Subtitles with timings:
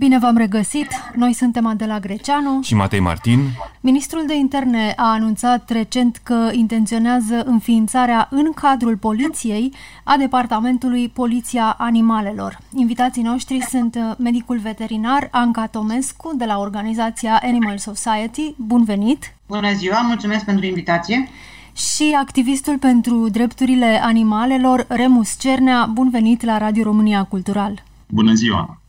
[0.00, 0.86] Bine v-am regăsit!
[1.14, 3.38] Noi suntem Adela Greceanu și Matei Martin.
[3.80, 9.72] Ministrul de Interne a anunțat recent că intenționează înființarea în cadrul poliției
[10.04, 12.58] a Departamentului Poliția Animalelor.
[12.74, 18.54] Invitații noștri sunt medicul veterinar Anca Tomescu de la organizația Animal Society.
[18.56, 19.34] Bun venit!
[19.46, 21.28] Bună ziua, mulțumesc pentru invitație!
[21.76, 25.86] Și activistul pentru drepturile animalelor Remus Cernea.
[25.92, 27.82] Bun venit la Radio România Cultural!
[28.06, 28.79] Bună ziua!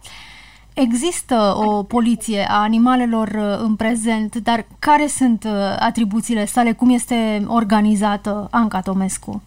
[0.73, 6.71] Există o poliție a animalelor uh, în prezent, dar care sunt uh, atribuțiile sale?
[6.71, 9.41] Cum este organizată Anca Tomescu?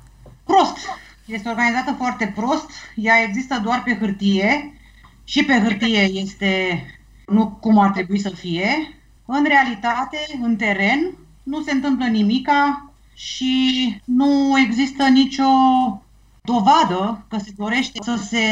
[0.44, 0.76] Prost!
[1.26, 2.70] Este organizată foarte prost.
[2.94, 4.72] Ea există doar pe hârtie
[5.24, 6.84] și pe hârtie este
[7.26, 8.68] nu cum ar trebui să fie.
[9.26, 15.44] În realitate, în teren, nu se întâmplă nimica și nu există nicio
[16.44, 18.46] dovadă că se dorește să se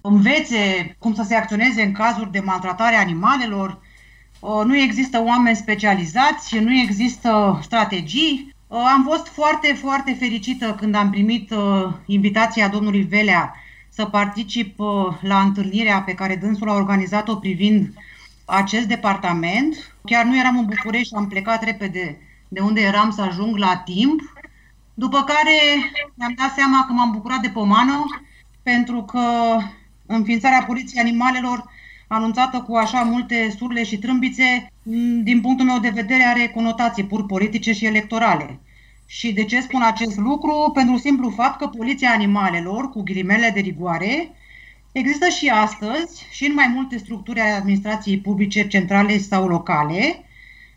[0.00, 3.80] învețe cum să se acționeze în cazuri de maltratare a animalelor,
[4.40, 8.54] uh, nu există oameni specializați, nu există strategii.
[8.66, 13.54] Uh, am fost foarte, foarte fericită când am primit uh, invitația domnului Velea
[13.88, 14.78] să particip
[15.20, 17.92] la întâlnirea pe care dânsul a organizat-o privind
[18.44, 19.96] acest departament.
[20.04, 24.20] Chiar nu eram în București, am plecat repede de unde eram să ajung la timp
[24.98, 25.56] după care
[26.14, 28.04] mi-am dat seama că m-am bucurat de pomană,
[28.62, 29.22] pentru că
[30.06, 31.64] înființarea Poliției Animalelor,
[32.08, 34.72] anunțată cu așa multe surle și trâmbițe,
[35.22, 38.60] din punctul meu de vedere are conotații pur politice și electorale.
[39.06, 40.70] Și de ce spun acest lucru?
[40.74, 44.30] Pentru simplu fapt că Poliția Animalelor, cu ghilimele de rigoare,
[44.92, 50.24] există și astăzi și în mai multe structuri ale administrației publice centrale sau locale,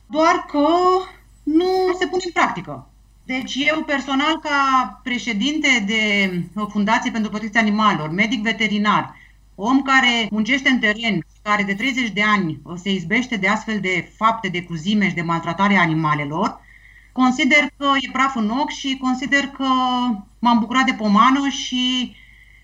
[0.05, 0.67] doar că
[1.43, 2.90] nu se pune în practică.
[3.37, 4.59] Deci eu personal, ca
[5.03, 6.31] președinte de
[6.69, 9.15] Fundație pentru Protecția Animalelor, medic veterinar,
[9.55, 14.11] om care muncește în teren, care de 30 de ani se izbește de astfel de
[14.17, 16.61] fapte de cruzime și de maltratare a animalelor,
[17.11, 19.67] consider că e praf în ochi și consider că
[20.39, 22.15] m-am bucurat de pomană și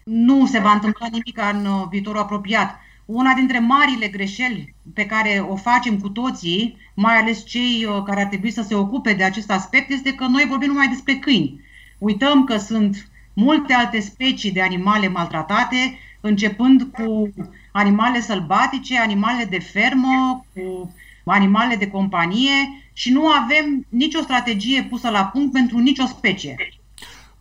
[0.03, 2.80] nu se va întâmpla nimic în viitorul apropiat.
[3.07, 8.22] Una dintre marile greșeli pe care o facem cu toții, mai ales cei uh, care
[8.22, 11.62] ar trebui să se ocupe de acest aspect, este că noi vorbim numai despre câini.
[11.97, 17.34] Uităm că sunt multe alte specii de animale maltratate, începând cu
[17.72, 20.94] animale sălbatice, animale de fermă, cu
[21.25, 26.56] animale de companie și nu avem nicio strategie pusă la punct pentru nicio specie.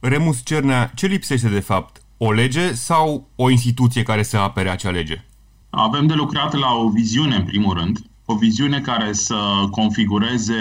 [0.00, 2.02] Remus Cernea, ce lipsește de fapt?
[2.16, 5.24] O lege sau o instituție care să apere acea lege?
[5.78, 9.36] Avem de lucrat la o viziune, în primul rând, o viziune care să
[9.70, 10.54] configureze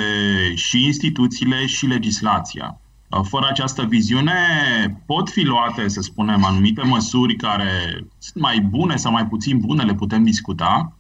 [0.56, 2.80] și instituțiile și legislația.
[3.24, 4.34] Fără această viziune
[5.06, 7.70] pot fi luate, să spunem, anumite măsuri care
[8.18, 10.94] sunt mai bune sau mai puțin bune, le putem discuta,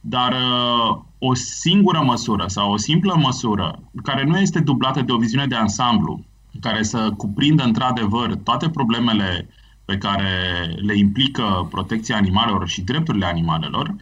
[0.00, 5.18] dar uh, o singură măsură sau o simplă măsură care nu este dublată de o
[5.18, 6.24] viziune de ansamblu,
[6.60, 9.48] care să cuprindă într-adevăr toate problemele
[9.90, 10.30] pe care
[10.76, 13.94] le implică protecția animalelor și drepturile animalelor.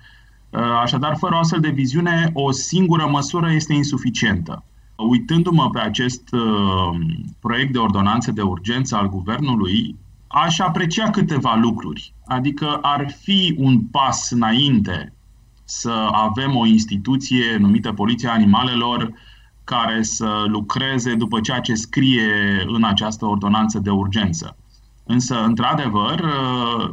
[0.50, 4.64] Uh, așadar, fără o astfel de viziune, o singură măsură este insuficientă.
[4.96, 6.98] Uitându-mă pe acest uh,
[7.40, 12.14] proiect de ordonanță de urgență al guvernului, aș aprecia câteva lucruri.
[12.26, 15.12] Adică ar fi un pas înainte
[15.64, 19.12] să avem o instituție numită Poliția Animalelor
[19.64, 24.56] care să lucreze după ceea ce scrie în această ordonanță de urgență.
[25.10, 26.24] Însă, într-adevăr,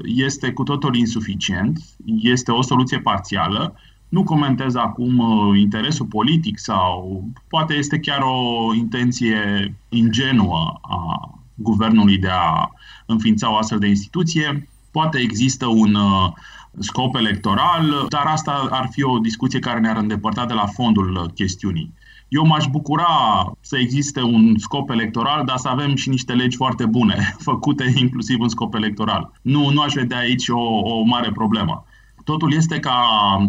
[0.04, 3.76] este cu totul insuficient, este o soluție parțială.
[4.10, 12.18] Nu comentez acum uh, interesul politic sau poate este chiar o intenție ingenuă a guvernului
[12.18, 12.72] de a
[13.06, 14.70] înființa o astfel de instituție.
[14.92, 16.32] Poate există un uh,
[16.80, 21.94] scop electoral, dar asta ar fi o discuție care ne-ar îndepărta de la fondul chestiunii.
[22.28, 23.08] Eu m-aș bucura
[23.62, 28.42] să existe un scop electoral, dar să avem și niște legi foarte bune, făcute inclusiv
[28.42, 29.32] în scop electoral.
[29.42, 31.86] Nu, nu aș vedea aici o, o mare problemă.
[32.24, 33.00] Totul este ca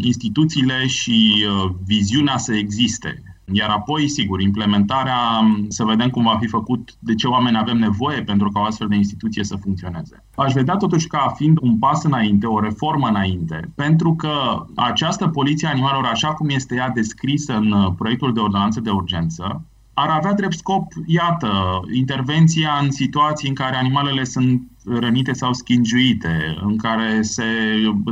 [0.00, 3.22] instituțiile și uh, viziunea să existe.
[3.52, 5.16] Iar apoi, sigur, implementarea,
[5.68, 8.88] să vedem cum va fi făcut, de ce oameni avem nevoie pentru ca o astfel
[8.88, 10.24] de instituție să funcționeze.
[10.36, 15.68] Aș vedea totuși ca fiind un pas înainte, o reformă înainte, pentru că această poliție
[15.68, 19.64] animalelor, așa cum este ea descrisă în uh, proiectul de ordonanță de urgență,
[19.94, 26.56] ar avea drept scop, iată, intervenția în situații în care animalele sunt rănite sau schingiuite,
[26.60, 27.44] în care se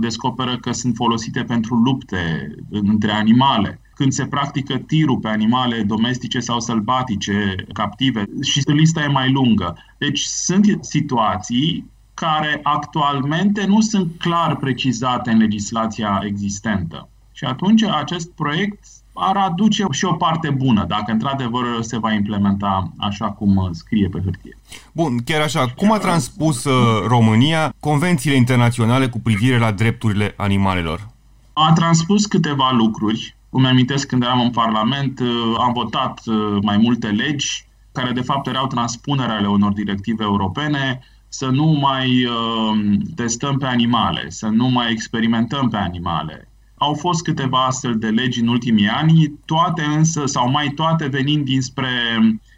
[0.00, 6.40] descoperă că sunt folosite pentru lupte între animale, când se practică tirul pe animale domestice
[6.40, 9.76] sau sălbatice, captive, și lista e mai lungă.
[9.98, 17.08] Deci sunt situații care actualmente nu sunt clar precizate în legislația existentă.
[17.32, 22.92] Și atunci acest proiect ar aduce și o parte bună, dacă într-adevăr se va implementa
[22.96, 24.58] așa cum scrie pe hârtie.
[24.92, 31.08] Bun, chiar așa, cum a transpus uh, România convențiile internaționale cu privire la drepturile animalelor?
[31.52, 33.36] A transpus câteva lucruri.
[33.56, 38.20] Îmi amintesc când eram în Parlament, uh, am votat uh, mai multe legi care de
[38.20, 44.46] fapt erau transpunerea ale unor directive europene, să nu mai uh, testăm pe animale, să
[44.46, 46.48] nu mai experimentăm pe animale.
[46.74, 51.44] Au fost câteva astfel de legi în ultimii ani, toate însă, sau mai toate venind
[51.44, 51.88] dinspre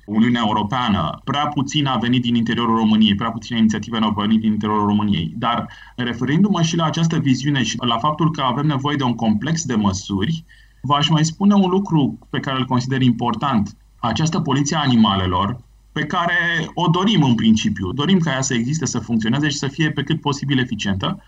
[0.06, 1.20] Uniunea Europeană.
[1.24, 5.32] Prea puțin a venit din interiorul României, prea puține inițiative au venit din interiorul României.
[5.36, 9.64] Dar referindu-mă și la această viziune și la faptul că avem nevoie de un complex
[9.64, 10.44] de măsuri,
[10.86, 13.76] v-aș mai spune un lucru pe care îl consider important.
[13.98, 15.60] Această poliție a animalelor,
[15.92, 19.66] pe care o dorim în principiu, dorim ca ea să existe, să funcționeze și să
[19.66, 21.22] fie pe cât posibil eficientă,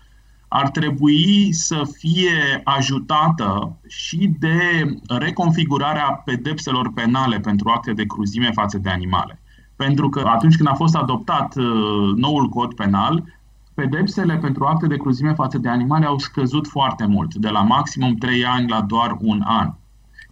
[0.47, 4.59] ar trebui să fie ajutată și de
[5.07, 9.41] reconfigurarea pedepselor penale pentru acte de cruzime față de animale.
[9.75, 11.65] Pentru că atunci când a fost adoptat uh,
[12.15, 13.23] noul cod penal,
[13.79, 18.15] pedepsele pentru acte de cruzime față de animale au scăzut foarte mult, de la maximum
[18.15, 19.73] 3 ani la doar un an.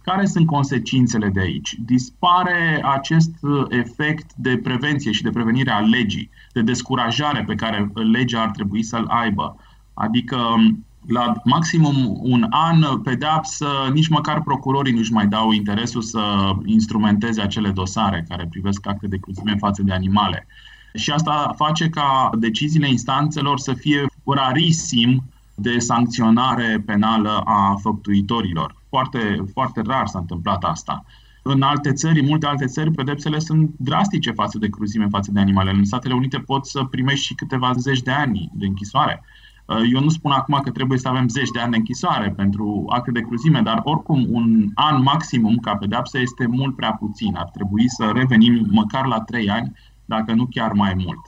[0.02, 1.76] Care sunt consecințele de aici?
[1.84, 7.90] Dispare acest uh, efect de prevenție și de prevenire a legii, de descurajare pe care
[7.94, 9.56] legea ar trebui să-l aibă
[9.98, 16.52] Adică um, la maximum un an pedeapsă, nici măcar procurorii nu-și mai dau interesul să
[16.64, 20.46] instrumenteze acele dosare care privesc acte de cruzime față de animale.
[20.94, 25.22] Și asta face ca deciziile instanțelor să fie rarisim
[25.54, 28.76] de sancționare penală a făptuitorilor.
[28.88, 31.04] Foarte, foarte rar s-a întâmplat asta.
[31.42, 35.40] În alte țări, în multe alte țări, pedepsele sunt drastice față de cruzime, față de
[35.40, 35.70] animale.
[35.70, 39.22] În Statele Unite poți să primești și câteva zeci de ani de închisoare.
[39.64, 42.84] Uh, eu nu spun acum că trebuie să avem zeci de ani de închisoare pentru
[42.88, 47.36] acte de cruzime, dar oricum un an maximum ca pedeapsă este mult prea puțin.
[47.36, 49.72] Ar trebui să revenim măcar la trei ani,
[50.08, 51.18] dacă nu chiar mai mult.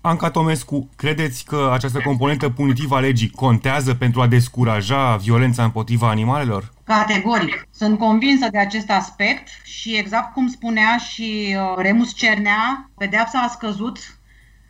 [0.00, 6.08] Anca Tomescu, credeți că această componentă punitivă a legii contează pentru a descuraja violența împotriva
[6.08, 6.72] animalelor?
[6.84, 7.68] Categoric.
[7.70, 13.48] Sunt convinsă de acest aspect și exact cum spunea și uh, Remus Cernea, pedeapsa a
[13.48, 14.18] scăzut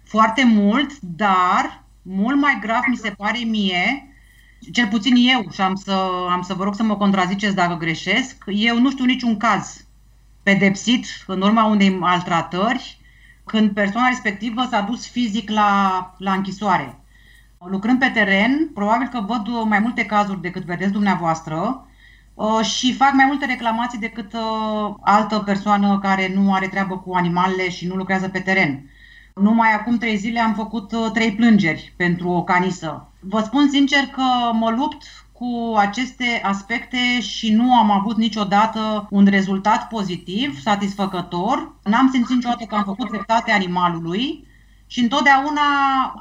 [0.04, 4.14] foarte mult, dar mult mai grav mi se pare mie,
[4.72, 8.44] cel puțin eu, și am să, am să vă rog să mă contraziceți dacă greșesc,
[8.46, 9.86] eu nu știu niciun caz
[10.42, 12.98] pedepsit în urma unei maltratări
[13.46, 15.70] când persoana respectivă s-a dus fizic la,
[16.18, 16.98] la închisoare.
[17.58, 21.86] Lucrând pe teren, probabil că văd mai multe cazuri decât vedeți dumneavoastră
[22.34, 27.14] uh, și fac mai multe reclamații decât uh, altă persoană care nu are treabă cu
[27.14, 28.90] animalele și nu lucrează pe teren.
[29.34, 33.08] Numai acum trei zile am făcut uh, trei plângeri pentru o canisă.
[33.20, 34.22] Vă spun sincer că
[34.52, 41.74] mă lupt cu aceste aspecte și nu am avut niciodată un rezultat pozitiv, satisfăcător.
[41.82, 44.46] N-am simțit niciodată că am făcut dreptate animalului
[44.86, 45.60] și întotdeauna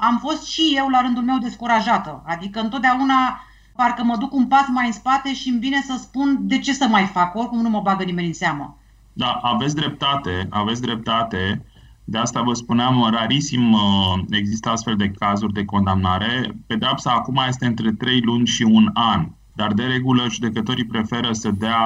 [0.00, 2.22] am fost și eu la rândul meu descurajată.
[2.26, 3.40] Adică întotdeauna
[3.76, 6.72] parcă mă duc un pas mai în spate și îmi vine să spun de ce
[6.72, 8.76] să mai fac, oricum nu mă bagă nimeni în seamă.
[9.12, 11.64] Da, aveți dreptate, aveți dreptate.
[12.08, 13.80] De asta vă spuneam, rarisim uh,
[14.30, 16.56] există astfel de cazuri de condamnare.
[16.66, 21.50] Pedapsa acum este între 3 luni și un an, dar de regulă judecătorii preferă să
[21.50, 21.80] dea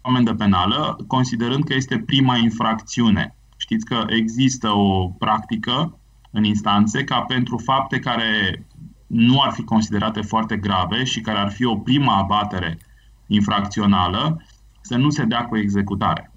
[0.00, 3.36] amendă penală, considerând că este prima infracțiune.
[3.56, 5.98] Știți că există o practică
[6.30, 8.66] în instanțe ca pentru fapte care
[9.06, 12.78] nu ar fi considerate foarte grave și care ar fi o prima abatere
[13.26, 14.42] infracțională,
[14.80, 16.33] să nu se dea cu executare.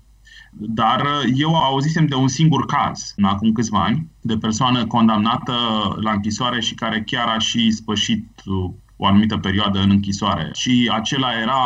[0.60, 5.54] Dar uh, eu auzisem de un singur caz, în acum câțiva ani, de persoană condamnată
[6.02, 10.50] la închisoare și care chiar a și spășit uh, o anumită perioadă în închisoare.
[10.54, 11.60] Și acela era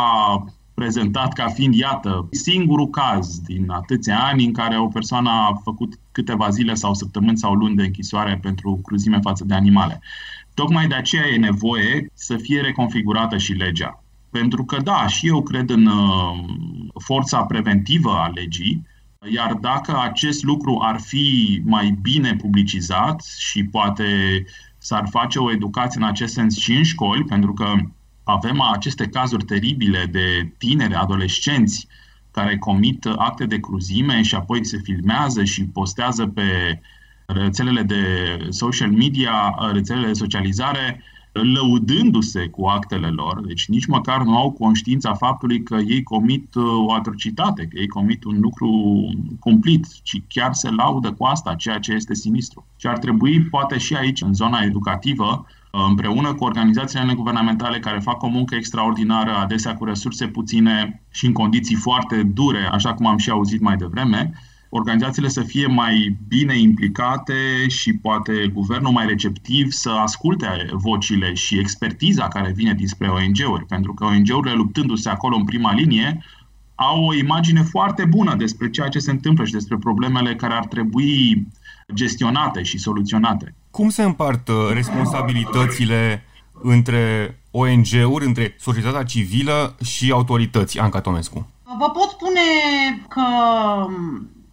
[0.74, 5.98] prezentat ca fiind, iată, singurul caz din atâția ani în care o persoană a făcut
[6.12, 10.00] câteva zile sau săptămâni sau luni de închisoare pentru cruzime față de animale.
[10.54, 14.04] Tocmai de aceea e nevoie să fie reconfigurată și legea.
[14.30, 16.44] Pentru că, da, și eu cred în uh,
[17.04, 18.86] forța preventivă a legii,
[19.34, 24.04] iar dacă acest lucru ar fi mai bine publicizat și poate
[24.78, 27.74] s-ar face o educație în acest sens și în școli, pentru că
[28.24, 31.86] avem aceste cazuri teribile de tineri, adolescenți,
[32.30, 36.80] care comit acte de cruzime și apoi se filmează și postează pe
[37.26, 38.02] rețelele de
[38.48, 45.14] social media, rețelele de socializare, lăudându-se cu actele lor, deci nici măcar nu au conștiința
[45.14, 48.68] faptului că ei comit uh, o atrocitate, că ei comit un lucru
[49.40, 52.66] cumplit, ci chiar se laudă cu asta, ceea ce este sinistru.
[52.76, 57.98] Și ar trebui, poate și aici, în zona educativă, uh, împreună cu organizațiile neguvernamentale care
[57.98, 63.06] fac o muncă extraordinară, adesea cu resurse puține și în condiții foarte dure, așa cum
[63.06, 64.32] am și auzit mai devreme,
[64.74, 71.58] organizațiile să fie mai bine implicate și poate guvernul mai receptiv să asculte vocile și
[71.58, 76.24] expertiza care vine dinspre ONG-uri, pentru că ONG-urile luptându-se acolo în prima linie
[76.74, 80.66] au o imagine foarte bună despre ceea ce se întâmplă și despre problemele care ar
[80.66, 81.46] trebui
[81.94, 83.54] gestionate și soluționate.
[83.70, 86.24] Cum se împart uh, responsabilitățile
[86.62, 91.46] între ONG-uri, între societatea civilă și autorități, Anca Tomescu?
[91.78, 92.40] Vă pot spune
[93.08, 93.22] că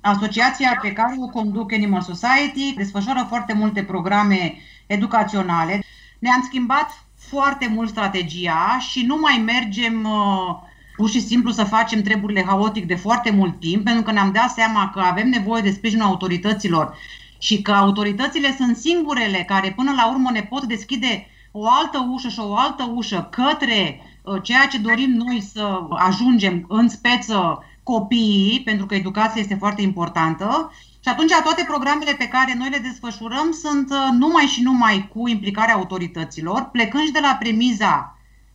[0.02, 4.56] Asociația pe care o conduc Animal Society desfășoară foarte multe programe
[4.88, 5.84] educaționale.
[6.20, 12.02] Ne-am schimbat foarte mult strategia și nu mai mergem uh, pur și simplu să facem
[12.02, 15.72] treburile haotic de foarte mult timp, pentru că ne-am dat seama că avem nevoie de
[15.72, 16.98] sprijinul autorităților
[17.38, 22.30] și că autoritățile sunt singurele care până la urmă ne pot deschide o altă ușă
[22.30, 28.62] și o altă ușă către uh, ceea ce dorim noi să ajungem în speță copiii,
[28.66, 30.72] pentru că educația este foarte importantă.
[31.04, 35.28] Și atunci toate programele pe care noi le desfășurăm sunt uh, numai și numai cu
[35.28, 38.14] implicarea autorităților, plecând și de la premiza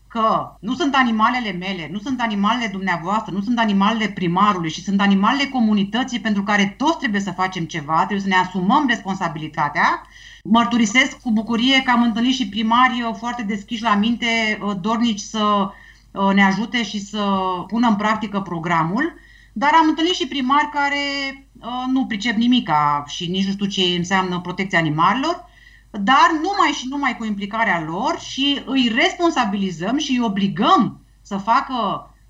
[0.09, 5.01] că nu sunt animalele mele, nu sunt animalele dumneavoastră, nu sunt animalele primarului și sunt
[5.01, 10.03] animalele comunității pentru care toți trebuie să facem ceva, trebuie să ne asumăm responsabilitatea.
[10.45, 14.27] Mărturisesc cu bucurie că am întâlnit și primari uh, foarte deschiși la minte,
[14.63, 15.71] uh, dornici să
[16.35, 17.25] ne ajute și să
[17.67, 19.15] pună în practică programul.
[19.57, 21.03] Dar am întâlnit și primari care
[21.61, 25.45] uh, nu pricep nimica și nici nu știu ce înseamnă protecția animalelor,
[25.91, 31.75] dar numai și numai cu implicarea lor și îi responsabilizăm și îi obligăm să facă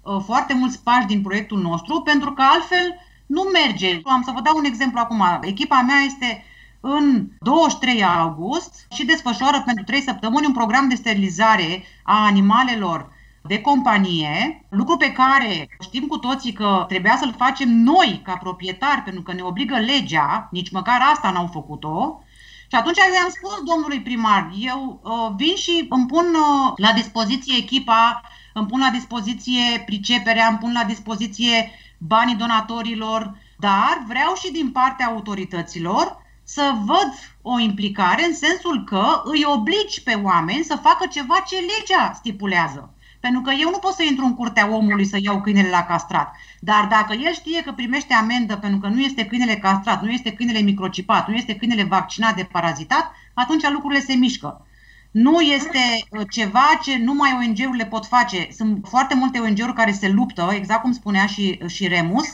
[0.02, 2.94] uh, foarte mulți pași din proiectul nostru, pentru că altfel
[3.26, 4.00] nu merge.
[4.04, 5.24] Am să vă dau un exemplu acum.
[5.40, 6.44] Echipa mea este
[6.80, 13.12] în 23 august și desfășoară pentru 3 săptămâni un program de sterilizare a animalelor
[13.46, 19.00] de companie, lucru pe care știm cu toții că trebuia să-l facem noi ca proprietari,
[19.00, 22.22] pentru că ne obligă legea, nici măcar asta n-au făcut-o.
[22.70, 27.56] Și atunci i-am spus domnului primar, eu uh, vin și îmi pun uh, la dispoziție
[27.56, 28.20] echipa,
[28.52, 34.70] îmi pun la dispoziție priceperea, îmi pun la dispoziție banii donatorilor, dar vreau și din
[34.70, 41.06] partea autorităților să văd o implicare în sensul că îi obligi pe oameni să facă
[41.06, 42.93] ceva ce legea stipulează.
[43.24, 46.36] Pentru că eu nu pot să intru în curtea omului să iau câinele la castrat.
[46.60, 50.32] Dar dacă el știe că primește amendă pentru că nu este câinele castrat, nu este
[50.32, 54.66] câinele microcipat, nu este câinele vaccinat de parazitat, atunci lucrurile se mișcă.
[55.10, 55.78] Nu este
[56.10, 58.48] uh, ceva ce numai ONG-urile pot face.
[58.50, 62.28] Sunt foarte multe ONG-uri care se luptă, exact cum spunea și, și Remus,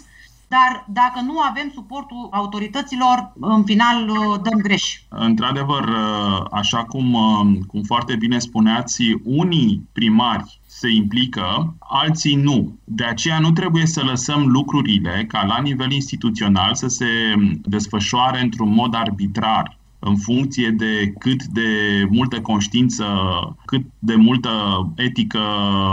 [0.49, 5.01] dar dacă nu avem suportul autorităților, în final uh, dăm greș.
[5.09, 7.17] Într-adevăr, uh, așa cum,
[7.67, 12.79] cum foarte bine spuneați, unii primari se implică, alții nu.
[12.85, 17.07] De aceea nu trebuie să lăsăm lucrurile ca la nivel instituțional să se
[17.63, 21.69] desfășoare într-un mod arbitrar în funcție de cât de
[22.11, 23.05] multă conștiință,
[23.65, 24.51] cât de multă
[24.97, 25.41] etică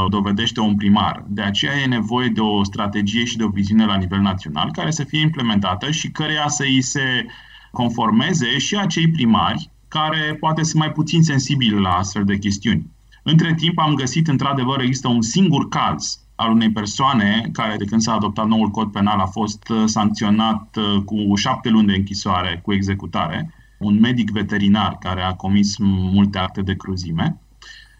[0.09, 1.23] dovedește un primar.
[1.27, 4.91] De aceea e nevoie de o strategie și de o viziune la nivel național care
[4.91, 7.25] să fie implementată și căreia să îi se
[7.71, 12.95] conformeze și acei primari care poate sunt mai puțin sensibili la astfel de chestiuni.
[13.29, 18.01] Între timp am găsit, într-adevăr, există un singur caz al unei persoane care, de când
[18.01, 22.59] s-a adoptat noul cod penal, a fost uh, sancționat uh, cu șapte luni de închisoare
[22.63, 27.41] cu executare, un medic veterinar care a comis multe acte de cruzime,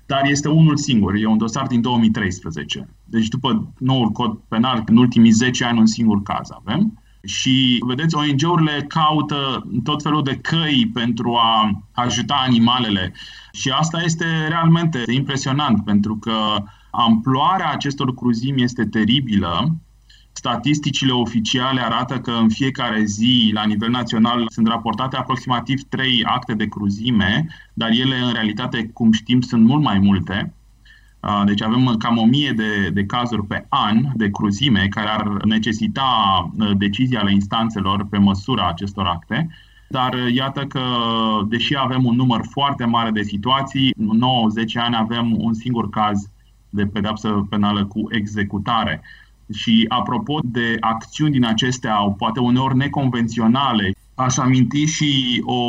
[0.05, 2.89] dar este unul singur, e un dosar din 2013.
[3.03, 7.01] Deci după noul cod penal, în ultimii 10 ani, un singur caz avem.
[7.27, 13.13] Și, vedeți, ONG-urile caută tot felul de căi pentru a ajuta animalele.
[13.51, 19.75] Și asta este realmente impresionant, pentru că amploarea acestor cruzimi este teribilă.
[20.31, 26.53] Statisticile oficiale arată că în fiecare zi, la nivel național, sunt raportate aproximativ 3 acte
[26.53, 30.53] de cruzime, dar ele, în realitate, cum știm, sunt mult mai multe.
[31.45, 36.49] Deci avem cam o mie de, de cazuri pe an de cruzime care ar necesita
[36.77, 39.49] decizia ale instanțelor pe măsura acestor acte.
[39.89, 40.81] Dar iată că,
[41.47, 46.29] deși avem un număr foarte mare de situații, în 9-10 ani avem un singur caz
[46.69, 49.01] de pedapsă penală cu executare.
[49.53, 55.61] Și apropo de acțiuni din acestea, poate uneori neconvenționale, Aș aminti și o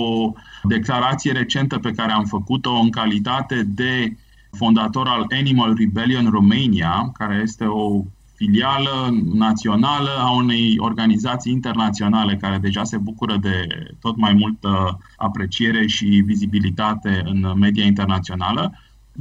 [0.62, 4.16] declarație recentă pe care am făcut-o în calitate de
[4.58, 8.02] fondator al Animal Rebellion Romania, care este o
[8.34, 13.66] filială națională a unei organizații internaționale care deja se bucură de
[14.00, 18.70] tot mai multă apreciere și vizibilitate în media internaționă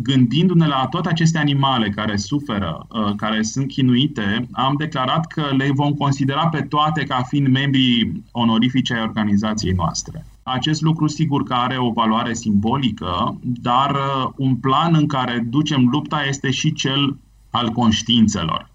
[0.01, 5.71] gândindu-ne la toate aceste animale care suferă, uh, care sunt chinuite, am declarat că le
[5.73, 10.25] vom considera pe toate ca fiind membrii onorifice ai organizației noastre.
[10.49, 15.87] Acest lucru sigur că are o valoare simbolică, dar uh, un plan în care ducem
[15.91, 17.17] lupta este și cel
[17.49, 18.69] al conștiințelor.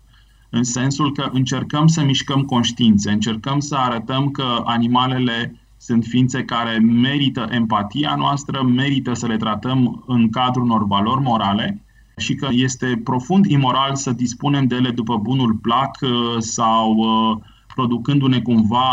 [0.50, 6.78] În sensul că încercăm să mișcăm conștiințe, încercăm să arătăm că animalele sunt ființe care
[6.78, 11.84] merită empatia noastră, merită să le tratăm în cadrul unor valori morale
[12.16, 17.36] și că este profund imoral să dispunem de ele după bunul plac uh, sau uh,
[17.74, 18.84] producându-ne cumva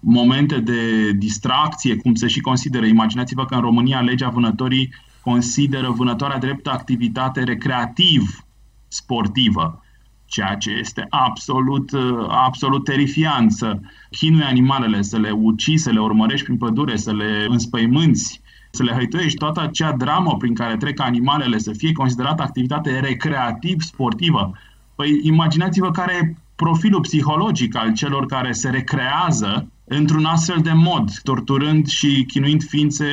[0.00, 2.86] momente de distracție, cum se și consideră.
[2.86, 8.44] Imaginați-vă că în România legea vânătorii consideră vânătoarea drept activitate recreativ
[8.88, 9.82] sportivă
[10.28, 13.78] ceea ce este absolut, uh, absolut terifiant să
[14.10, 18.40] chinui animalele, să le ucizi, să le urmărești prin pădure, să le înspăimânți,
[18.70, 24.52] să le hăituiești, toată acea dramă prin care trec animalele să fie considerată activitate recreativ-sportivă.
[24.94, 31.10] Păi imaginați-vă care e profilul psihologic al celor care se recrează într-un astfel de mod,
[31.22, 33.06] torturând și chinuind ființe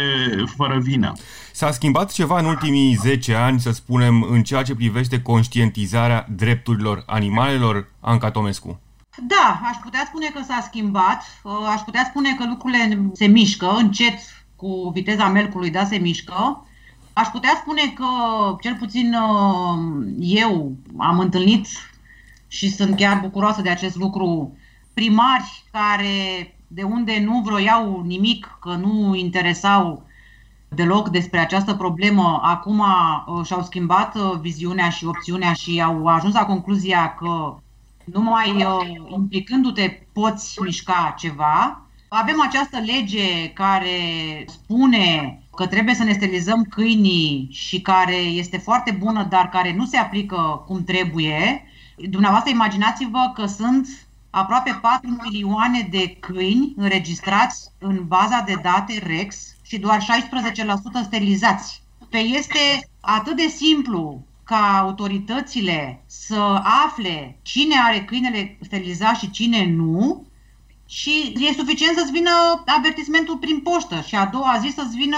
[0.56, 1.14] fără vină.
[1.52, 7.04] S-a schimbat ceva în ultimii 10 ani, să spunem, în ceea ce privește conștientizarea drepturilor
[7.06, 8.80] animalelor, Anca Tomescu?
[9.28, 11.24] Da, aș putea spune că s-a schimbat.
[11.74, 14.20] Aș putea spune că lucrurile se mișcă încet
[14.56, 16.66] cu viteza melcului, da, se mișcă.
[17.14, 18.06] Aș putea spune că,
[18.62, 19.16] cel puțin
[20.20, 21.68] eu, am întâlnit
[22.48, 24.58] și sunt chiar bucuroasă de acest lucru,
[24.94, 30.04] primari care de unde nu vroiau nimic, că nu interesau
[30.68, 36.34] deloc despre această problemă, acum uh, și-au schimbat uh, viziunea și opțiunea și au ajuns
[36.34, 37.56] la concluzia că
[38.04, 41.80] numai uh, implicându-te poți mișca ceva.
[42.08, 43.90] Avem această lege care
[44.48, 49.86] spune că trebuie să ne sterilizăm câinii și care este foarte bună, dar care nu
[49.86, 51.64] se aplică cum trebuie.
[52.10, 54.05] Dumneavoastră imaginați-vă că sunt
[54.36, 60.04] aproape 4 milioane de câini înregistrați în baza de date REX și doar 16%
[61.04, 61.82] sterilizați.
[62.10, 69.66] Pe este atât de simplu ca autoritățile să afle cine are câinele sterilizat și cine
[69.66, 70.26] nu
[70.86, 75.18] și e suficient să-ți vină avertismentul prin poștă și a doua zi să-ți vină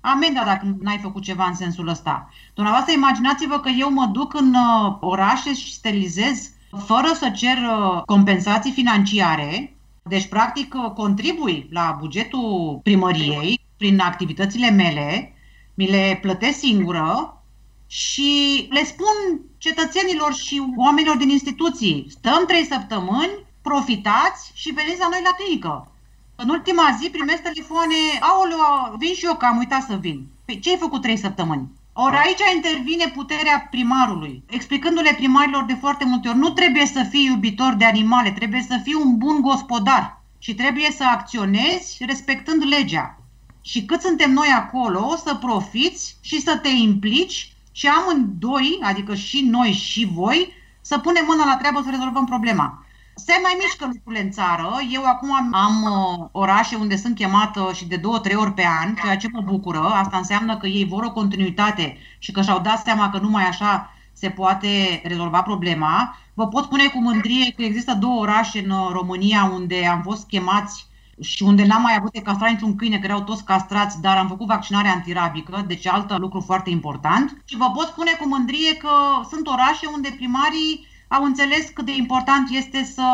[0.00, 2.30] amenda dacă n-ai făcut ceva în sensul ăsta.
[2.54, 6.50] Dumneavoastră imaginați-vă că eu mă duc în uh, orașe și sterilizez
[6.86, 14.70] fără să cer uh, compensații financiare, deci practic uh, contribui la bugetul primăriei prin activitățile
[14.70, 15.34] mele,
[15.74, 17.42] mi le plătesc singură
[17.86, 25.08] și le spun cetățenilor și oamenilor din instituții, stăm trei săptămâni, profitați și veniți la
[25.10, 25.88] noi la clinică.
[26.36, 30.26] În ultima zi primesc telefoane, aoleu, vin și eu că am uitat să vin.
[30.44, 31.68] Păi ce ai făcut trei săptămâni?
[31.96, 37.24] Ori aici intervine puterea primarului, explicându-le primarilor de foarte multe ori, nu trebuie să fii
[37.24, 43.18] iubitor de animale, trebuie să fii un bun gospodar și trebuie să acționezi respectând legea.
[43.60, 49.40] Și cât suntem noi acolo, să profiți și să te implici și amândoi, adică și
[49.40, 52.83] noi și voi, să punem mâna la treabă să rezolvăm problema.
[53.14, 54.78] Se mai mișcă lucrurile în țară.
[54.90, 58.66] Eu acum am, am uh, orașe unde sunt chemată și de două, trei ori pe
[58.82, 59.78] an, ceea ce mă bucură.
[59.78, 63.94] Asta înseamnă că ei vor o continuitate și că și-au dat seama că numai așa
[64.12, 66.16] se poate rezolva problema.
[66.34, 70.26] Vă pot spune cu mândrie că există două orașe în uh, România unde am fost
[70.26, 70.86] chemați
[71.20, 74.28] și unde n-am mai avut de castrat niciun câine, că erau toți castrați, dar am
[74.28, 77.42] făcut vaccinarea antirabică, deci alt lucru foarte important.
[77.44, 78.90] Și vă pot spune cu mândrie că
[79.30, 83.04] sunt orașe unde primarii au înțeles cât de important este să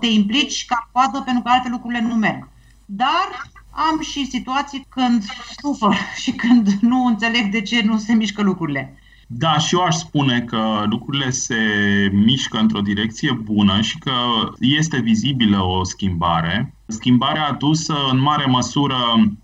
[0.00, 2.48] te implici ca coadă, pentru că altfel lucrurile nu merg.
[2.84, 5.24] Dar am și situații când
[5.60, 8.98] sufăr și când nu înțeleg de ce nu se mișcă lucrurile.
[9.28, 11.56] Da, și eu aș spune că lucrurile se
[12.12, 14.12] mișcă într-o direcție bună și că
[14.60, 16.74] este vizibilă o schimbare.
[16.88, 18.96] Schimbarea adusă în mare măsură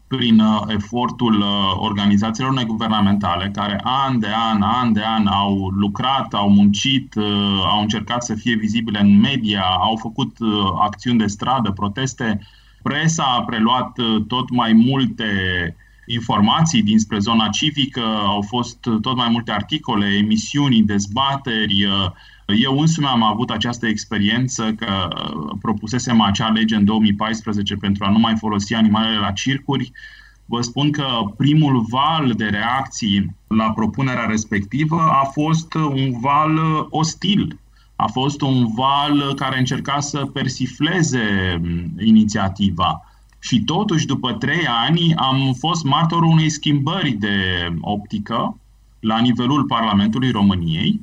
[0.06, 6.34] prin uh, efortul uh, organizațiilor neguvernamentale care an de an, an de an au lucrat,
[6.34, 10.36] au muncit, uh, au încercat să fie vizibile în media, au făcut
[10.80, 12.40] acțiuni de stradă, proteste.
[12.82, 15.26] Presa a preluat tot mai multe
[16.06, 21.86] informații dinspre zona civică, au fost tot mai multe articole, emisiuni, dezbateri.
[22.46, 25.08] Eu însumi am avut această experiență că
[25.60, 29.92] propusesem acea lege în 2014 pentru a nu mai folosi animalele la circuri.
[30.46, 37.58] Vă spun că primul val de reacții la propunerea respectivă a fost un val ostil.
[37.96, 41.60] A fost un val care încerca să persifleze
[41.98, 43.06] inițiativa
[43.38, 47.36] și totuși, după trei ani, am fost martorul unei schimbări de
[47.80, 48.56] optică
[49.00, 51.00] la nivelul Parlamentului României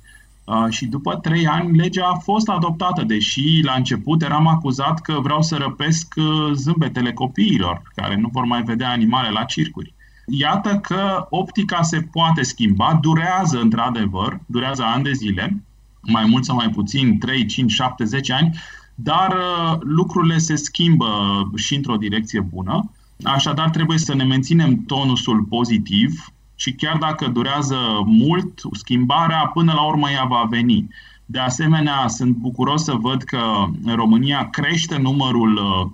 [0.69, 5.41] și după trei ani legea a fost adoptată, deși la început eram acuzat că vreau
[5.41, 9.93] să răpesc uh, zâmbetele copiilor, care nu vor mai vedea animale la circuri.
[10.27, 15.63] Iată că optica se poate schimba, durează într-adevăr, durează ani de zile,
[16.01, 18.59] mai mult sau mai puțin, 3, 5, 7, 10 ani,
[18.95, 21.07] dar uh, lucrurile se schimbă
[21.55, 22.91] și într-o direcție bună.
[23.23, 29.87] Așadar, trebuie să ne menținem tonusul pozitiv și chiar dacă durează mult, schimbarea până la
[29.87, 30.87] urmă ea va veni.
[31.25, 33.41] De asemenea, sunt bucuros să văd că
[33.83, 35.91] în România crește numărul uh,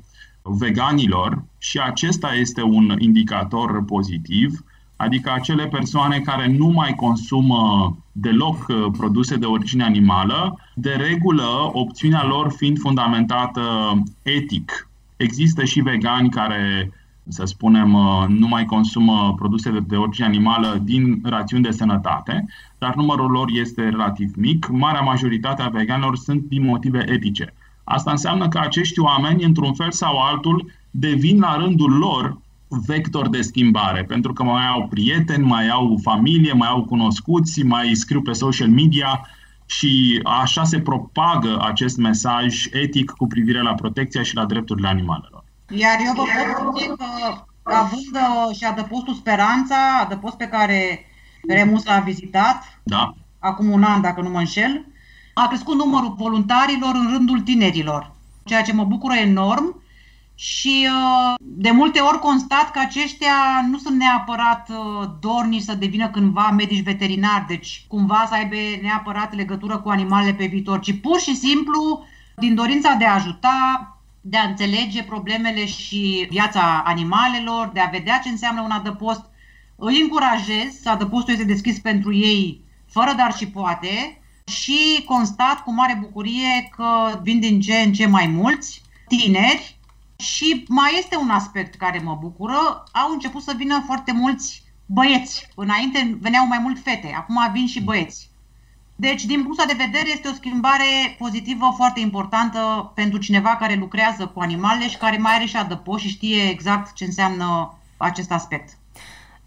[0.58, 4.64] veganilor și acesta este un indicator pozitiv
[4.96, 11.70] adică acele persoane care nu mai consumă deloc uh, produse de origine animală, de regulă,
[11.74, 13.62] opțiunea lor fiind fundamentată
[14.22, 14.90] etic.
[15.18, 16.92] Există și vegani care,
[17.28, 22.46] să spunem, uh, nu mai consumă produse de origine animală din rațiuni de sănătate,
[22.78, 24.68] dar numărul lor este relativ mic.
[24.68, 27.54] Marea majoritate a veganilor sunt din motive etice.
[27.84, 33.42] Asta înseamnă că acești oameni, într-un fel sau altul, devin la rândul lor vector de
[33.42, 38.32] schimbare, pentru că mai au prieteni, mai au familie, mai au cunoscuți, mai scriu pe
[38.32, 39.28] social media
[39.66, 45.45] și așa se propagă acest mesaj etic cu privire la protecția și la drepturile animalelor.
[45.70, 51.06] Iar eu vă pot spune că, având uh, și adăpostul Speranța, adăpost pe care
[51.48, 53.14] Remus l-a vizitat, da.
[53.40, 54.86] acum un an, dacă nu mă înșel,
[55.34, 59.84] a crescut numărul voluntarilor în rândul tinerilor, ceea ce mă bucură enorm
[60.36, 66.10] și uh, de multe ori constat că aceștia nu sunt neapărat uh, dornici să devină
[66.10, 71.20] cândva medici veterinari, deci cumva să aibă neapărat legătură cu animalele pe viitor, ci pur
[71.20, 73.90] și simplu din dorința de a ajuta,
[74.28, 79.26] de a înțelege problemele și viața animalelor, de a vedea ce înseamnă un adăpost.
[79.76, 85.98] Îi încurajez, adăpostul este deschis pentru ei fără dar și poate și constat cu mare
[86.02, 89.78] bucurie că vin din ce în ce mai mulți tineri
[90.16, 95.48] și mai este un aspect care mă bucură, au început să vină foarte mulți băieți.
[95.56, 98.30] Înainte veneau mai mult fete, acum vin și băieți.
[98.96, 104.26] Deci, din punctul de vedere, este o schimbare pozitivă foarte importantă pentru cineva care lucrează
[104.34, 108.78] cu animale și care mai are și adăpost și știe exact ce înseamnă acest aspect.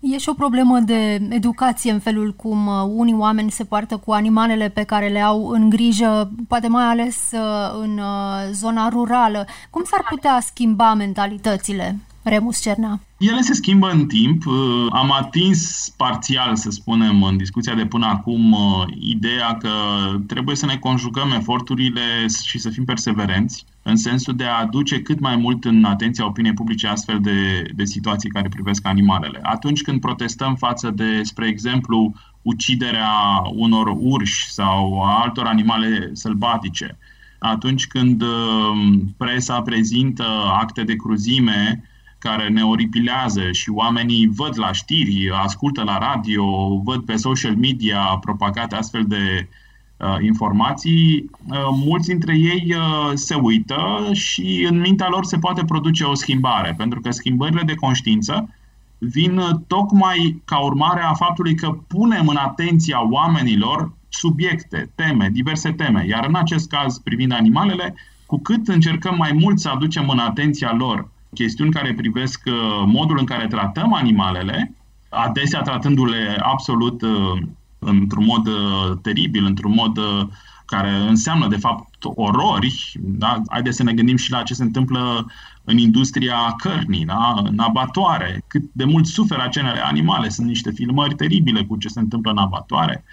[0.00, 4.12] E și o problemă de educație în felul cum uh, unii oameni se poartă cu
[4.12, 9.46] animalele pe care le au în grijă, poate mai ales uh, în uh, zona rurală.
[9.70, 11.98] Cum s-ar putea schimba mentalitățile?
[12.28, 13.00] Remus Cernea.
[13.18, 14.42] Ele se schimbă în timp.
[14.90, 18.56] Am atins parțial, să spunem, în discuția de până acum,
[19.00, 19.70] ideea că
[20.26, 25.20] trebuie să ne conjugăm eforturile și să fim perseverenți în sensul de a aduce cât
[25.20, 29.40] mai mult în atenția opiniei publice astfel de, de situații care privesc animalele.
[29.42, 32.12] Atunci când protestăm față de, spre exemplu,
[32.42, 33.12] uciderea
[33.54, 36.98] unor urși sau a altor animale sălbatice,
[37.38, 40.26] atunci când um, presa prezintă
[40.60, 41.87] acte de cruzime
[42.18, 48.18] care ne oripilează și oamenii văd la știri, ascultă la radio, văd pe social media
[48.20, 49.48] propagate astfel de
[49.98, 55.64] Uh, informații, uh, mulți dintre ei uh, se uită și în mintea lor se poate
[55.64, 58.54] produce o schimbare, pentru că schimbările de conștiință
[58.98, 66.06] vin tocmai ca urmare a faptului că punem în atenția oamenilor subiecte, teme, diverse teme.
[66.08, 67.94] Iar în acest caz, privind animalele,
[68.26, 71.08] cu cât încercăm mai mult să aducem în atenția lor
[71.42, 72.40] chestiuni care privesc
[72.86, 74.74] modul în care tratăm animalele,
[75.08, 77.02] adesea tratându-le absolut
[77.78, 80.26] într-un mod uh, teribil, într-un mod uh,
[80.64, 82.92] care înseamnă, de fapt, orori.
[83.00, 83.42] Da?
[83.48, 85.26] Haideți să ne gândim și la ce se întâmplă
[85.64, 87.34] în industria cărnii, da?
[87.44, 90.28] în abatoare, cât de mult suferă acelele animale.
[90.28, 93.04] Sunt niște filmări teribile cu ce se întâmplă în abatoare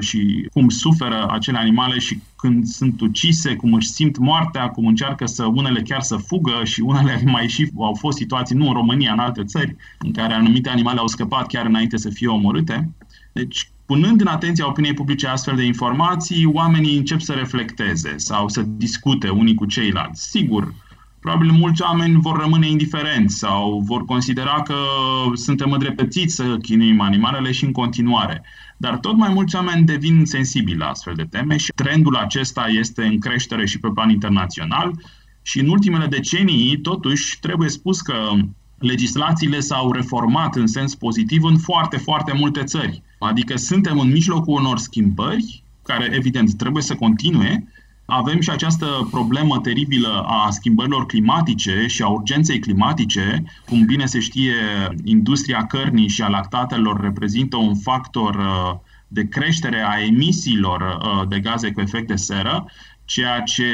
[0.00, 5.26] și cum suferă acele animale și când sunt ucise, cum își simt moartea, cum încearcă
[5.26, 9.12] să unele chiar să fugă și unele mai și au fost situații, nu în România,
[9.12, 12.90] în alte țări, în care anumite animale au scăpat chiar înainte să fie omorâte.
[13.32, 18.62] Deci Punând în atenția opiniei publice astfel de informații, oamenii încep să reflecteze sau să
[18.62, 20.28] discute unii cu ceilalți.
[20.28, 20.74] Sigur,
[21.22, 24.74] probabil mulți oameni vor rămâne indiferenți sau vor considera că
[25.34, 28.42] suntem îndreptățiți să chinuim animalele și în continuare.
[28.76, 33.02] Dar tot mai mulți oameni devin sensibili la astfel de teme și trendul acesta este
[33.04, 34.92] în creștere și pe plan internațional
[35.42, 38.14] și în ultimele decenii, totuși, trebuie spus că
[38.78, 43.02] legislațiile s-au reformat în sens pozitiv în foarte, foarte multe țări.
[43.18, 47.71] Adică suntem în mijlocul unor schimbări care, evident, trebuie să continue,
[48.16, 53.42] avem și această problemă teribilă a schimbărilor climatice și a urgenței climatice.
[53.66, 54.54] Cum bine se știe,
[55.04, 61.40] industria cărnii și a lactatelor reprezintă un factor uh, de creștere a emisiilor uh, de
[61.40, 62.66] gaze cu efect de seră,
[63.04, 63.66] ceea ce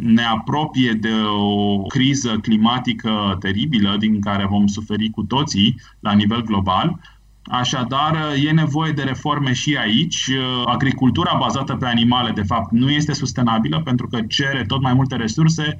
[0.00, 6.42] ne apropie de o criză climatică teribilă din care vom suferi cu toții la nivel
[6.42, 7.00] global.
[7.48, 10.30] Așadar, e nevoie de reforme și aici.
[10.64, 15.16] Agricultura bazată pe animale, de fapt, nu este sustenabilă pentru că cere tot mai multe
[15.16, 15.76] resurse.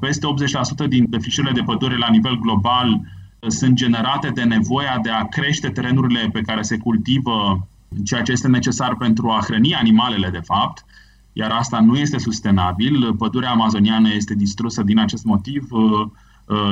[0.00, 0.26] Peste
[0.84, 3.00] 80% din defrișările de pădure la nivel global
[3.46, 7.68] sunt generate de nevoia de a crește terenurile pe care se cultivă
[8.04, 10.84] ceea ce este necesar pentru a hrăni animalele, de fapt,
[11.32, 13.14] iar asta nu este sustenabil.
[13.14, 16.06] Pădurea amazoniană este distrusă din acest motiv Uh,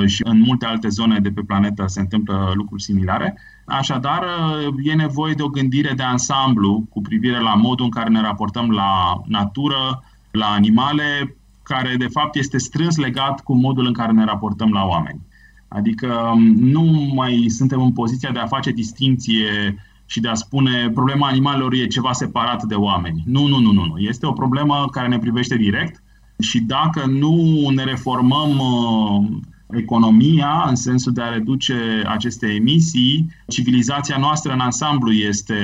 [0.07, 3.37] și în multe alte zone de pe planetă se întâmplă lucruri similare.
[3.65, 8.09] Așadar, uh, e nevoie de o gândire de ansamblu cu privire la modul în care
[8.09, 13.93] ne raportăm la natură, la animale, care de fapt este strâns legat cu modul în
[13.93, 15.21] care ne raportăm la oameni.
[15.69, 20.91] Adică um, nu mai suntem în poziția de a face distinție și de a spune
[20.95, 23.23] problema animalelor e ceva separat de oameni.
[23.27, 23.85] Nu, nu, nu, nu.
[23.85, 23.99] nu.
[23.99, 26.03] Este o problemă care ne privește direct
[26.39, 29.25] și dacă nu ne reformăm uh,
[29.75, 35.57] economia, în sensul de a reduce aceste emisii, civilizația noastră în ansamblu este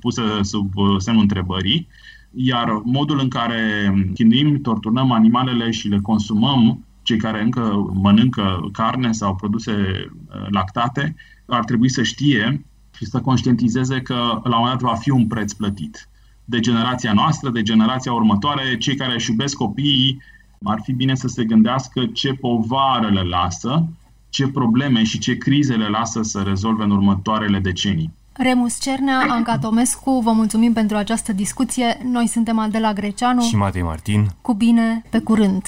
[0.00, 1.88] pusă sub uh, semnul întrebării,
[2.30, 9.12] iar modul în care chinuim, torturnăm animalele și le consumăm, cei care încă mănâncă carne
[9.12, 11.14] sau produse uh, lactate,
[11.46, 12.64] ar trebui să știe
[12.96, 16.08] și să conștientizeze că la un moment dat va fi un preț plătit.
[16.44, 20.22] De generația noastră, de generația următoare, cei care își iubesc copiii
[20.62, 23.84] ar fi bine să se gândească ce povară le lasă,
[24.28, 28.10] ce probleme și ce crize le lasă să rezolve în următoarele decenii.
[28.32, 31.98] Remus Cernea, Anca Tomescu, vă mulțumim pentru această discuție.
[32.04, 34.26] Noi suntem Adela Greceanu și Matei Martin.
[34.40, 35.62] Cu bine, pe curând!